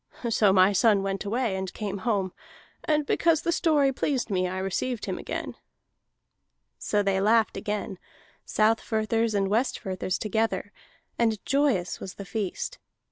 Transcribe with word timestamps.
So 0.31 0.51
my 0.51 0.73
son 0.73 1.03
went 1.03 1.25
away, 1.25 1.55
and 1.55 1.71
came 1.71 1.99
home, 1.99 2.33
and 2.83 3.05
because 3.05 3.43
the 3.43 3.51
story 3.51 3.93
pleased 3.93 4.31
me 4.31 4.47
I 4.47 4.57
received 4.57 5.05
him 5.05 5.19
again." 5.19 5.53
So 6.79 7.03
they 7.03 7.21
laughed 7.21 7.55
again, 7.55 7.99
Southfirthers 8.43 9.35
and 9.35 9.47
Westfirthers 9.47 10.17
together, 10.17 10.73
and 11.19 11.37
joyous 11.45 11.99
was 11.99 12.15
the 12.15 12.25
feast. 12.25 12.79